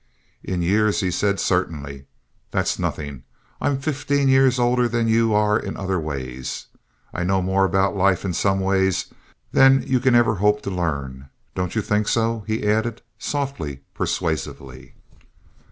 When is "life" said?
7.95-8.25